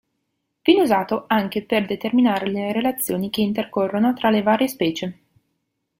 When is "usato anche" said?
0.81-1.63